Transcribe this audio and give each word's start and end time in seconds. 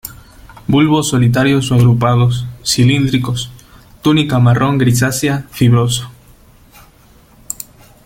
Bulbos 0.67 1.09
solitarios 1.09 1.69
o 1.69 1.75
agrupados, 1.75 2.47
cilíndricos, 2.63 3.51
túnica 4.01 4.39
marrón 4.39 4.79
grisácea, 4.79 5.45
fibroso. 5.51 6.09